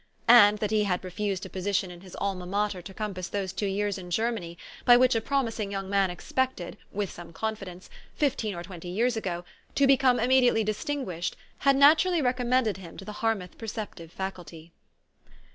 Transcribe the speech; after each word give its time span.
And 0.27 0.57
that 0.57 0.71
he 0.71 0.85
had 0.85 1.03
THE 1.03 1.11
STORY 1.11 1.11
OF 1.11 1.13
AVIS. 1.13 1.17
73 1.17 1.25
refused 1.25 1.45
a 1.45 1.49
position 1.51 1.91
in 1.91 2.01
his 2.01 2.15
Alma 2.15 2.45
Mater 2.47 2.81
to 2.81 2.91
compass 2.95 3.27
those 3.27 3.53
two 3.53 3.67
years 3.67 3.99
in 3.99 4.09
Germany, 4.09 4.57
by 4.83 4.97
which 4.97 5.13
a 5.13 5.21
promising 5.21 5.69
3 5.69 5.75
r 5.75 5.83
oung 5.83 5.89
man 5.89 6.09
expected, 6.09 6.77
with 6.91 7.11
some 7.11 7.31
confidence, 7.31 7.87
fifteen 8.15 8.55
or 8.55 8.63
twenty 8.63 8.87
3 8.89 8.93
T 8.95 8.99
ears 8.99 9.15
ago, 9.15 9.45
to 9.75 9.85
become 9.85 10.19
immediately" 10.19 10.63
dis 10.63 10.83
tinguished," 10.83 11.33
had 11.59 11.75
naturally 11.75 12.19
recommended 12.19 12.77
him 12.77 12.97
to 12.97 13.05
the 13.05 13.19
Harmouth 13.21 13.59
perceptive 13.59 14.11
Faculty. 14.11 14.71